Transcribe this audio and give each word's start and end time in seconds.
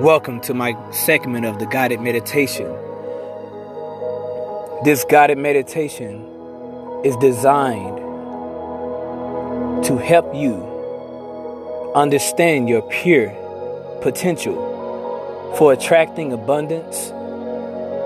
Welcome 0.00 0.40
to 0.42 0.54
my 0.54 0.76
segment 0.92 1.44
of 1.44 1.58
the 1.58 1.66
guided 1.66 2.00
meditation. 2.00 2.68
This 4.84 5.04
guided 5.04 5.38
meditation 5.38 6.24
is 7.04 7.16
designed 7.16 7.96
to 9.86 9.96
help 9.96 10.32
you 10.36 10.54
understand 11.96 12.68
your 12.68 12.82
pure 12.82 13.30
potential 14.00 14.54
for 15.58 15.72
attracting 15.72 16.32
abundance, 16.32 17.08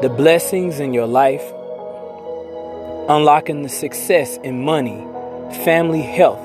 the 0.00 0.08
blessings 0.16 0.80
in 0.80 0.94
your 0.94 1.06
life, 1.06 1.44
unlocking 3.10 3.64
the 3.64 3.68
success 3.68 4.38
in 4.38 4.64
money, 4.64 5.06
family, 5.62 6.00
health, 6.00 6.40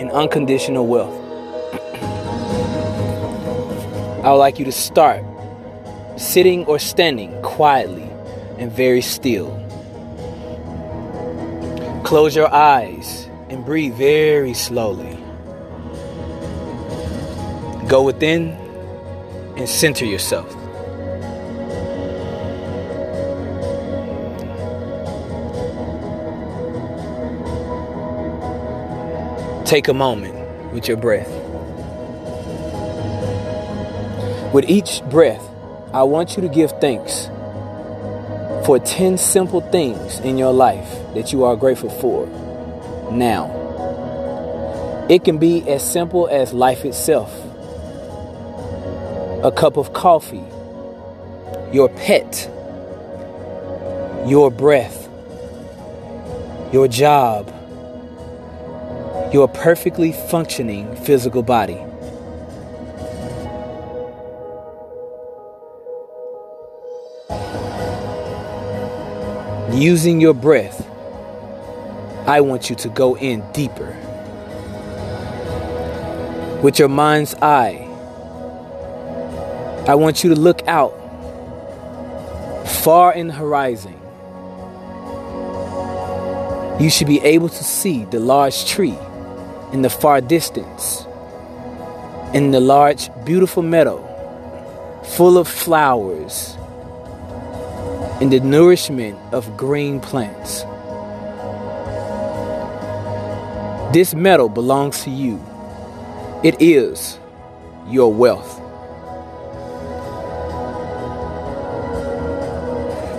and 0.00 0.10
unconditional 0.10 0.86
wealth. 0.86 1.27
I 4.28 4.32
would 4.32 4.40
like 4.40 4.58
you 4.58 4.66
to 4.66 4.72
start 4.72 5.24
sitting 6.18 6.66
or 6.66 6.78
standing 6.78 7.40
quietly 7.40 8.10
and 8.58 8.70
very 8.70 9.00
still. 9.00 9.48
Close 12.04 12.36
your 12.36 12.52
eyes 12.52 13.26
and 13.48 13.64
breathe 13.64 13.94
very 13.94 14.52
slowly. 14.52 15.16
Go 17.88 18.02
within 18.02 18.50
and 19.56 19.66
center 19.66 20.04
yourself. 20.04 20.46
Take 29.64 29.88
a 29.88 29.94
moment 29.94 30.34
with 30.74 30.86
your 30.86 30.98
breath. 30.98 31.47
With 34.52 34.64
each 34.68 35.02
breath, 35.10 35.46
I 35.92 36.04
want 36.04 36.36
you 36.36 36.42
to 36.42 36.48
give 36.48 36.72
thanks 36.80 37.26
for 38.64 38.78
10 38.78 39.18
simple 39.18 39.60
things 39.60 40.20
in 40.20 40.38
your 40.38 40.52
life 40.52 40.88
that 41.14 41.32
you 41.32 41.44
are 41.44 41.54
grateful 41.54 41.90
for 41.90 42.26
now. 43.12 45.06
It 45.10 45.24
can 45.24 45.36
be 45.36 45.68
as 45.68 45.82
simple 45.82 46.28
as 46.28 46.52
life 46.52 46.84
itself 46.86 47.30
a 49.44 49.52
cup 49.52 49.76
of 49.76 49.92
coffee, 49.92 50.44
your 51.72 51.90
pet, 51.90 52.50
your 54.26 54.50
breath, 54.50 55.08
your 56.72 56.88
job, 56.88 57.48
your 59.32 59.46
perfectly 59.46 60.12
functioning 60.12 60.96
physical 60.96 61.42
body. 61.42 61.78
Using 69.72 70.18
your 70.18 70.32
breath, 70.32 70.80
I 72.26 72.40
want 72.40 72.70
you 72.70 72.76
to 72.76 72.88
go 72.88 73.16
in 73.18 73.44
deeper. 73.52 73.94
With 76.62 76.78
your 76.78 76.88
mind's 76.88 77.34
eye, 77.34 77.84
I 79.86 79.94
want 79.94 80.24
you 80.24 80.30
to 80.30 80.40
look 80.40 80.66
out 80.66 80.92
far 82.66 83.12
in 83.12 83.28
the 83.28 83.34
horizon. 83.34 83.94
You 86.80 86.88
should 86.88 87.06
be 87.06 87.20
able 87.20 87.50
to 87.50 87.64
see 87.64 88.04
the 88.06 88.20
large 88.20 88.64
tree 88.66 88.96
in 89.72 89.82
the 89.82 89.90
far 89.90 90.22
distance, 90.22 91.04
in 92.32 92.52
the 92.52 92.60
large, 92.60 93.10
beautiful 93.26 93.62
meadow 93.62 94.02
full 95.04 95.36
of 95.36 95.46
flowers 95.46 96.56
in 98.20 98.30
the 98.30 98.40
nourishment 98.40 99.16
of 99.32 99.56
green 99.56 100.00
plants. 100.00 100.62
This 103.94 104.12
metal 104.12 104.48
belongs 104.48 105.04
to 105.04 105.10
you. 105.10 105.40
It 106.42 106.60
is 106.60 107.18
your 107.86 108.12
wealth. 108.12 108.56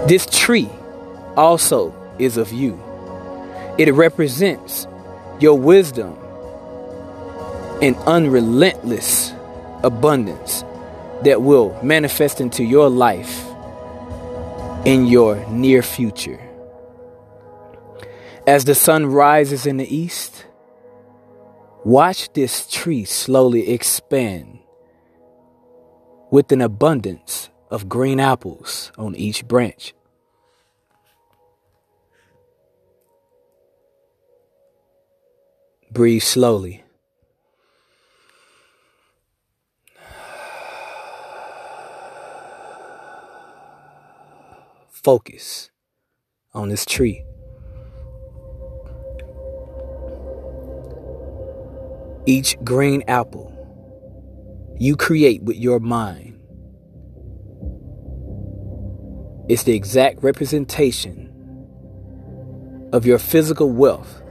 This 0.09 0.25
tree 0.25 0.69
also 1.37 1.93
is 2.19 2.35
of 2.35 2.51
you. 2.51 2.77
It 3.77 3.93
represents 3.93 4.85
your 5.39 5.57
wisdom 5.57 6.17
and 7.81 7.95
unrelentless 7.99 9.31
abundance 9.81 10.63
that 11.23 11.41
will 11.41 11.77
manifest 11.81 12.41
into 12.41 12.65
your 12.65 12.89
life 12.89 13.48
in 14.85 15.05
your 15.05 15.45
near 15.49 15.81
future. 15.81 16.39
As 18.47 18.65
the 18.65 18.75
sun 18.75 19.05
rises 19.05 19.65
in 19.65 19.77
the 19.77 19.95
east, 19.95 20.45
watch 21.83 22.31
this 22.33 22.67
tree 22.67 23.05
slowly 23.05 23.69
expand 23.69 24.59
with 26.31 26.51
an 26.51 26.61
abundance 26.61 27.49
of 27.69 27.89
green 27.89 28.19
apples 28.19 28.91
on 28.97 29.15
each 29.15 29.47
branch. 29.47 29.93
Breathe 35.91 36.21
slowly. 36.21 36.83
Focus 45.03 45.71
on 46.53 46.69
this 46.69 46.85
tree. 46.85 47.23
Each 52.25 52.57
green 52.63 53.03
apple 53.07 53.55
you 54.77 54.95
create 54.95 55.43
with 55.43 55.57
your 55.57 55.79
mind 55.79 56.39
is 59.49 59.63
the 59.63 59.73
exact 59.73 60.21
representation 60.21 61.25
of 62.93 63.05
your 63.05 63.19
physical 63.19 63.69
wealth, 63.69 64.21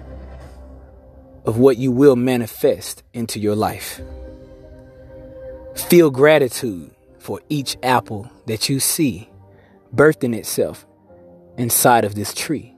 of 1.45 1.59
what 1.59 1.77
you 1.77 1.91
will 1.91 2.17
manifest 2.17 3.03
into 3.13 3.41
your 3.41 3.57
life. 3.57 4.01
Feel 5.89 6.11
gratitude 6.11 6.91
for 7.19 7.41
each 7.49 7.77
apple 7.83 8.31
that 8.47 8.69
you 8.69 8.81
see 8.81 9.29
birthing 9.95 10.35
itself 10.35 10.87
inside 11.57 12.05
of 12.05 12.15
this 12.15 12.35
tree. 12.35 12.75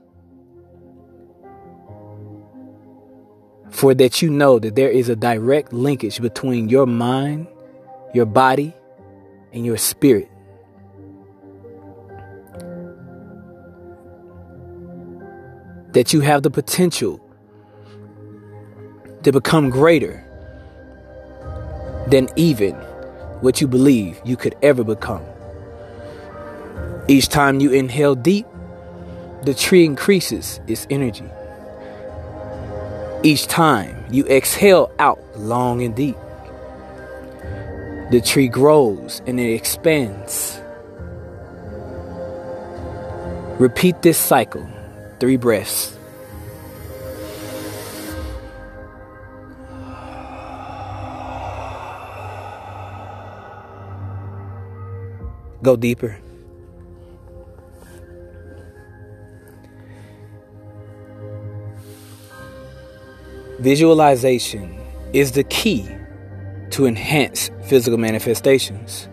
For 3.69 3.93
that 3.95 4.21
you 4.21 4.29
know 4.29 4.59
that 4.59 4.75
there 4.75 4.89
is 4.89 5.09
a 5.09 5.15
direct 5.15 5.71
linkage 5.73 6.21
between 6.21 6.69
your 6.69 6.85
mind, 6.85 7.47
your 8.13 8.25
body, 8.25 8.73
and 9.53 9.65
your 9.65 9.77
spirit. 9.77 10.29
That 15.93 16.13
you 16.13 16.21
have 16.21 16.43
the 16.43 16.51
potential 16.51 17.19
to 19.23 19.31
become 19.31 19.69
greater 19.69 20.25
than 22.07 22.27
even 22.35 22.73
what 23.41 23.61
you 23.61 23.67
believe 23.67 24.19
you 24.25 24.35
could 24.35 24.55
ever 24.61 24.83
become. 24.83 25.23
Each 27.11 27.27
time 27.27 27.59
you 27.59 27.73
inhale 27.73 28.15
deep, 28.15 28.45
the 29.43 29.53
tree 29.53 29.83
increases 29.83 30.61
its 30.65 30.87
energy. 30.89 31.29
Each 33.21 33.47
time 33.47 34.05
you 34.09 34.25
exhale 34.27 34.89
out 34.97 35.19
long 35.37 35.81
and 35.81 35.93
deep, 35.93 36.15
the 38.11 38.21
tree 38.23 38.47
grows 38.47 39.21
and 39.27 39.41
it 39.41 39.53
expands. 39.53 40.61
Repeat 43.59 44.01
this 44.03 44.17
cycle 44.17 44.65
three 45.19 45.35
breaths. 45.35 45.97
Go 55.61 55.75
deeper. 55.75 56.17
Visualization 63.61 64.75
is 65.13 65.33
the 65.33 65.43
key 65.43 65.87
to 66.71 66.87
enhance 66.87 67.51
physical 67.65 67.97
manifestations. 67.97 69.07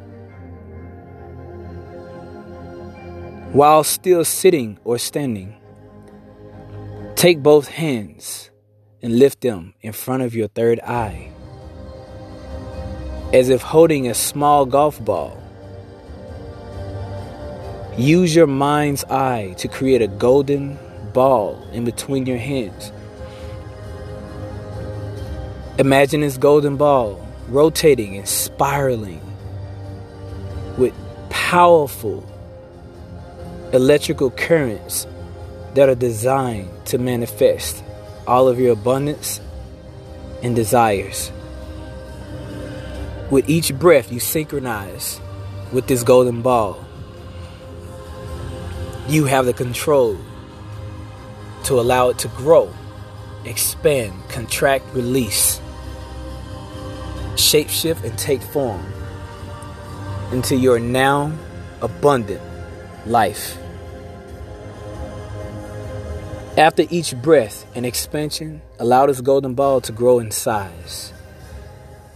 While 3.52 3.84
still 3.84 4.24
sitting 4.24 4.78
or 4.84 4.98
standing, 4.98 5.54
take 7.14 7.42
both 7.42 7.68
hands 7.68 8.50
and 9.02 9.18
lift 9.18 9.42
them 9.42 9.74
in 9.82 9.92
front 9.92 10.22
of 10.22 10.34
your 10.34 10.48
third 10.48 10.80
eye. 10.80 11.30
as 13.32 13.50
if 13.50 13.60
holding 13.60 14.08
a 14.08 14.14
small 14.14 14.64
golf 14.64 15.04
ball. 15.04 15.36
Use 17.98 18.34
your 18.34 18.46
mind's 18.46 19.04
eye 19.04 19.54
to 19.58 19.68
create 19.68 20.00
a 20.00 20.08
golden 20.08 20.78
ball 21.12 21.62
in 21.72 21.84
between 21.84 22.24
your 22.24 22.38
hands. 22.38 22.92
Imagine 25.78 26.22
this 26.22 26.36
golden 26.36 26.76
ball 26.76 27.24
rotating 27.46 28.16
and 28.16 28.26
spiraling 28.26 29.20
with 30.76 30.92
powerful 31.30 32.26
electrical 33.72 34.32
currents 34.32 35.06
that 35.74 35.88
are 35.88 35.94
designed 35.94 36.68
to 36.86 36.98
manifest 36.98 37.84
all 38.26 38.48
of 38.48 38.58
your 38.58 38.72
abundance 38.72 39.40
and 40.42 40.56
desires. 40.56 41.30
With 43.30 43.48
each 43.48 43.72
breath, 43.72 44.10
you 44.10 44.18
synchronize 44.18 45.20
with 45.72 45.86
this 45.86 46.02
golden 46.02 46.42
ball. 46.42 46.84
You 49.06 49.26
have 49.26 49.46
the 49.46 49.52
control 49.52 50.18
to 51.66 51.74
allow 51.74 52.08
it 52.08 52.18
to 52.18 52.28
grow, 52.28 52.74
expand, 53.44 54.12
contract, 54.28 54.84
release, 54.92 55.60
shapeshift, 57.38 58.04
and 58.04 58.16
take 58.18 58.42
form 58.42 58.84
into 60.32 60.56
your 60.56 60.78
now 60.78 61.32
abundant 61.80 62.42
life. 63.06 63.56
After 66.56 66.84
each 66.90 67.16
breath 67.16 67.64
and 67.76 67.86
expansion, 67.86 68.60
allow 68.78 69.06
this 69.06 69.20
golden 69.20 69.54
ball 69.54 69.80
to 69.82 69.92
grow 69.92 70.18
in 70.18 70.30
size. 70.30 71.12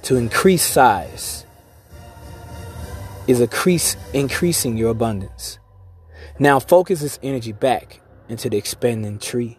To 0.03 0.17
increase 0.17 0.65
size 0.65 1.47
is 3.29 3.41
increase, 3.41 3.97
increasing 4.13 4.77
your 4.77 4.91
abundance. 4.91 5.61
Now 6.41 6.59
focus 6.59 7.01
this 7.01 7.21
energy 7.23 7.53
back 7.53 8.01
into 8.29 8.51
the 8.51 8.57
expanding 8.57 9.21
tree. 9.21 9.59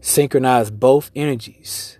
Synchronize 0.00 0.70
both 0.70 1.10
energies 1.14 1.98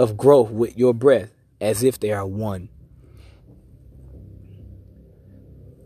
of 0.00 0.16
growth 0.16 0.50
with 0.50 0.78
your 0.78 0.94
breath 0.94 1.30
as 1.60 1.82
if 1.82 2.00
they 2.00 2.10
are 2.10 2.26
one. 2.26 2.70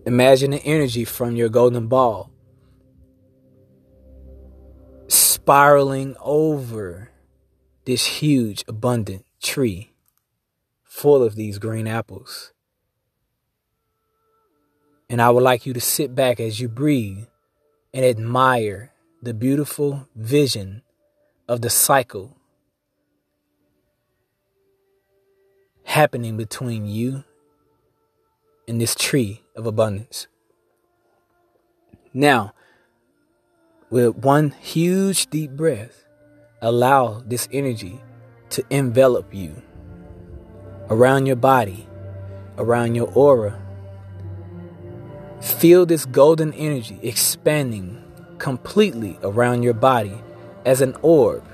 Imagine 0.07 0.53
the 0.53 0.63
energy 0.65 1.05
from 1.05 1.35
your 1.35 1.49
golden 1.49 1.89
ball 1.89 2.31
spiraling 5.09 6.15
over 6.21 7.11
this 7.87 8.07
huge, 8.07 8.65
abundant 8.69 9.27
tree 9.43 9.91
full 10.85 11.25
of 11.25 11.35
these 11.35 11.59
green 11.59 11.89
apples. 11.89 12.53
And 15.11 15.21
I 15.21 15.31
would 15.31 15.43
like 15.43 15.67
you 15.67 15.73
to 15.73 15.81
sit 15.81 16.15
back 16.15 16.39
as 16.39 16.61
you 16.61 16.69
breathe 16.69 17.27
and 17.93 18.05
admire 18.05 18.93
the 19.21 19.35
beautiful 19.35 20.09
vision 20.15 20.83
of 21.49 21.63
the 21.63 21.71
cycle 21.71 22.37
happening 25.95 26.37
between 26.37 26.85
you 26.87 27.23
and 28.67 28.81
this 28.81 28.97
tree 28.97 29.45
of 29.55 29.65
abundance. 29.65 30.27
Now, 32.13 32.53
with 33.91 34.17
one 34.17 34.51
huge 34.61 35.29
deep 35.29 35.53
breath, 35.53 36.05
allow 36.61 37.23
this 37.25 37.47
energy 37.53 38.01
to 38.51 38.65
envelop 38.71 39.33
you 39.33 39.63
around 40.91 41.27
your 41.27 41.37
body, 41.37 41.87
around 42.59 42.97
your 42.97 43.13
aura. 43.15 43.57
Feel 45.41 45.87
this 45.87 46.07
golden 46.07 46.53
energy 46.55 46.99
expanding 47.05 48.03
completely 48.39 49.17
around 49.23 49.63
your 49.63 49.75
body 49.75 50.21
as 50.65 50.81
an 50.81 50.97
orb, 51.03 51.45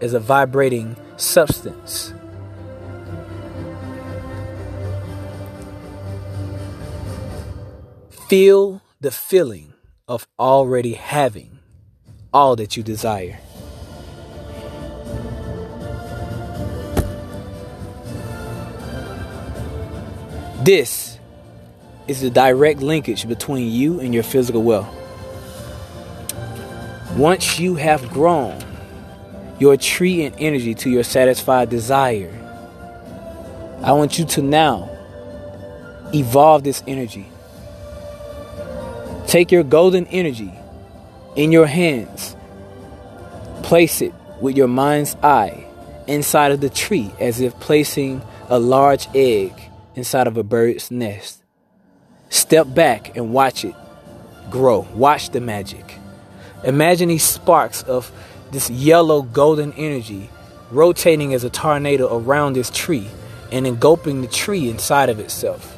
as 0.00 0.14
a 0.14 0.20
vibrating 0.20 0.96
substance. 1.18 2.14
Feel 8.28 8.80
the 9.02 9.10
feeling 9.10 9.74
of 10.08 10.26
already 10.38 10.94
having 10.94 11.58
all 12.32 12.56
that 12.56 12.74
you 12.74 12.82
desire. 12.82 13.38
This 20.62 21.18
is 22.08 22.22
the 22.22 22.30
direct 22.30 22.80
linkage 22.80 23.28
between 23.28 23.70
you 23.70 24.00
and 24.00 24.14
your 24.14 24.22
physical 24.22 24.62
wealth. 24.62 24.88
Once 27.18 27.58
you 27.58 27.74
have 27.74 28.08
grown 28.08 28.58
your 29.58 29.76
tree 29.76 30.24
and 30.24 30.34
energy 30.38 30.74
to 30.76 30.88
your 30.88 31.04
satisfied 31.04 31.68
desire, 31.68 32.32
I 33.82 33.92
want 33.92 34.18
you 34.18 34.24
to 34.24 34.40
now 34.40 34.88
evolve 36.14 36.64
this 36.64 36.82
energy. 36.86 37.28
Take 39.34 39.50
your 39.50 39.64
golden 39.64 40.06
energy 40.06 40.52
in 41.34 41.50
your 41.50 41.66
hands. 41.66 42.36
Place 43.64 44.00
it 44.00 44.14
with 44.40 44.56
your 44.56 44.68
mind's 44.68 45.16
eye 45.24 45.66
inside 46.06 46.52
of 46.52 46.60
the 46.60 46.70
tree 46.70 47.10
as 47.18 47.40
if 47.40 47.58
placing 47.58 48.22
a 48.48 48.60
large 48.60 49.08
egg 49.12 49.52
inside 49.96 50.28
of 50.28 50.36
a 50.36 50.44
bird's 50.44 50.92
nest. 50.92 51.42
Step 52.28 52.72
back 52.76 53.16
and 53.16 53.32
watch 53.32 53.64
it 53.64 53.74
grow. 54.52 54.86
Watch 54.94 55.30
the 55.30 55.40
magic. 55.40 55.98
Imagine 56.62 57.08
these 57.08 57.24
sparks 57.24 57.82
of 57.82 58.12
this 58.52 58.70
yellow 58.70 59.22
golden 59.22 59.72
energy 59.72 60.30
rotating 60.70 61.34
as 61.34 61.42
a 61.42 61.50
tornado 61.50 62.16
around 62.16 62.52
this 62.52 62.70
tree 62.70 63.08
and 63.50 63.66
engulfing 63.66 64.20
the 64.20 64.28
tree 64.28 64.70
inside 64.70 65.08
of 65.08 65.18
itself. 65.18 65.73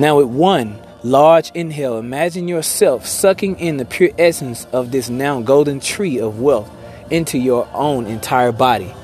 Now, 0.00 0.16
with 0.16 0.28
one 0.28 0.80
large 1.02 1.50
inhale, 1.52 1.98
imagine 1.98 2.48
yourself 2.48 3.04
sucking 3.04 3.58
in 3.58 3.76
the 3.76 3.84
pure 3.84 4.08
essence 4.16 4.64
of 4.72 4.92
this 4.92 5.10
now 5.10 5.42
golden 5.42 5.78
tree 5.78 6.18
of 6.18 6.40
wealth 6.40 6.70
into 7.10 7.36
your 7.36 7.68
own 7.74 8.06
entire 8.06 8.50
body. 8.50 8.94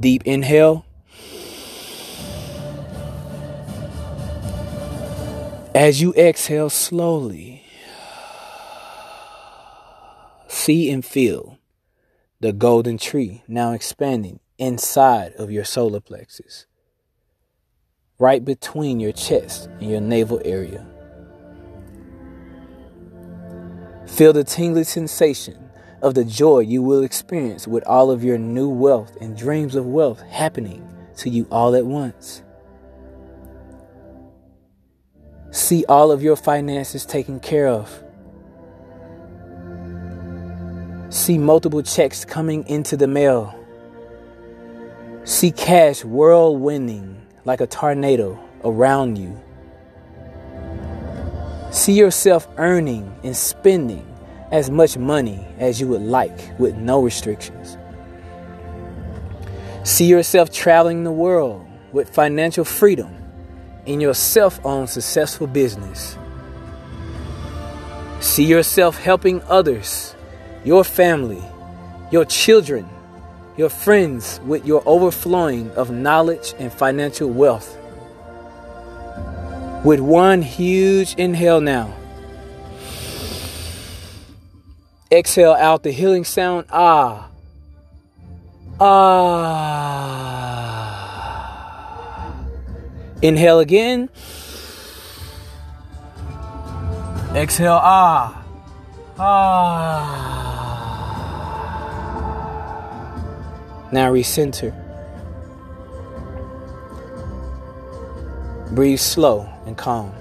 Deep 0.00 0.24
inhale. 0.24 0.84
As 5.72 6.00
you 6.00 6.12
exhale 6.14 6.68
slowly, 6.68 7.62
see 10.48 10.90
and 10.90 11.04
feel 11.04 11.60
the 12.40 12.52
golden 12.52 12.98
tree 12.98 13.44
now 13.46 13.70
expanding 13.70 14.40
inside 14.58 15.34
of 15.34 15.52
your 15.52 15.64
solar 15.64 16.00
plexus 16.00 16.66
right 18.18 18.44
between 18.44 19.00
your 19.00 19.12
chest 19.12 19.68
and 19.80 19.90
your 19.90 20.00
navel 20.00 20.40
area. 20.44 20.86
Feel 24.06 24.32
the 24.32 24.44
tingling 24.44 24.84
sensation 24.84 25.70
of 26.00 26.14
the 26.14 26.24
joy 26.24 26.60
you 26.60 26.82
will 26.82 27.02
experience 27.02 27.66
with 27.66 27.84
all 27.86 28.10
of 28.10 28.24
your 28.24 28.38
new 28.38 28.68
wealth 28.68 29.16
and 29.20 29.36
dreams 29.36 29.74
of 29.74 29.86
wealth 29.86 30.22
happening 30.22 30.86
to 31.16 31.28
you 31.28 31.46
all 31.50 31.74
at 31.74 31.84
once. 31.84 32.42
See 35.50 35.84
all 35.88 36.10
of 36.10 36.22
your 36.22 36.36
finances 36.36 37.04
taken 37.04 37.40
care 37.40 37.68
of. 37.68 38.02
See 41.10 41.38
multiple 41.38 41.82
checks 41.82 42.24
coming 42.24 42.66
into 42.68 42.96
the 42.96 43.06
mail. 43.06 43.58
See 45.24 45.50
cash 45.50 46.02
whirlwinding 46.02 47.25
like 47.46 47.60
a 47.60 47.66
tornado 47.66 48.38
around 48.64 49.16
you. 49.16 49.40
See 51.70 51.92
yourself 51.92 52.48
earning 52.58 53.14
and 53.22 53.36
spending 53.36 54.04
as 54.50 54.68
much 54.68 54.98
money 54.98 55.46
as 55.58 55.80
you 55.80 55.86
would 55.88 56.02
like 56.02 56.58
with 56.58 56.74
no 56.74 57.00
restrictions. 57.02 57.78
See 59.84 60.06
yourself 60.06 60.50
traveling 60.50 61.04
the 61.04 61.12
world 61.12 61.64
with 61.92 62.10
financial 62.10 62.64
freedom 62.64 63.14
in 63.86 64.00
your 64.00 64.14
self 64.14 64.58
owned 64.66 64.90
successful 64.90 65.46
business. 65.46 66.18
See 68.18 68.44
yourself 68.44 68.98
helping 68.98 69.40
others, 69.42 70.16
your 70.64 70.82
family, 70.82 71.42
your 72.10 72.24
children, 72.24 72.88
your 73.56 73.68
friends 73.68 74.40
with 74.44 74.66
your 74.66 74.82
overflowing 74.86 75.70
of 75.72 75.90
knowledge 75.90 76.54
and 76.58 76.72
financial 76.72 77.30
wealth. 77.30 77.76
With 79.84 80.00
one 80.00 80.42
huge 80.42 81.14
inhale 81.14 81.60
now. 81.60 81.94
Exhale 85.10 85.52
out 85.54 85.82
the 85.82 85.92
healing 85.92 86.24
sound 86.24 86.66
ah 86.70 87.26
Ah. 88.78 89.06
Inhale 93.22 93.60
again. 93.60 94.10
Exhale. 97.34 97.80
Ah. 97.82 98.44
Ah. 99.18 100.45
Now 103.92 104.12
recenter. 104.12 104.74
Breathe 108.74 108.98
slow 108.98 109.48
and 109.64 109.76
calm. 109.76 110.12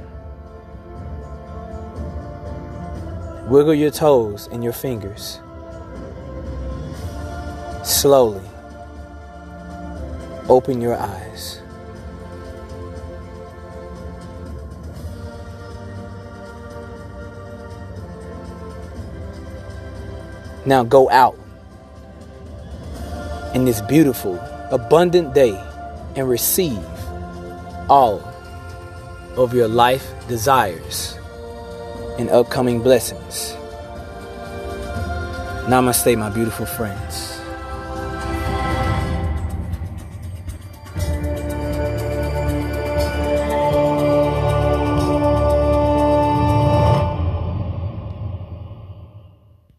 Wiggle 3.50 3.74
your 3.74 3.92
toes 3.92 4.48
and 4.52 4.64
your 4.64 4.74
fingers. 4.74 5.40
Slowly 7.84 8.42
open 10.50 10.80
your 10.80 10.96
eyes. 10.96 11.62
Now 20.66 20.84
go 20.84 21.10
out 21.10 21.38
in 23.56 23.64
this 23.64 23.80
beautiful, 23.80 24.38
abundant 24.70 25.34
day 25.34 25.58
and 26.18 26.28
receive 26.28 26.86
all 27.90 28.20
of 29.38 29.54
your 29.54 29.70
life 29.70 30.14
desires 30.28 31.18
and 32.20 32.30
upcoming 32.30 32.82
blessings. 32.84 33.56
Namaste, 35.72 36.18
my 36.18 36.30
beautiful 36.30 36.66
friends. 36.66 37.35